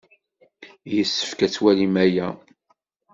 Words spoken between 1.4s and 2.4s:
ad twalim aya.